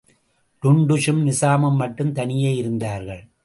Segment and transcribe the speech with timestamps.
[0.63, 3.31] டுன்டுஷம் நிசாமும் மட்டும் தனியே யிருந்தார்கள்.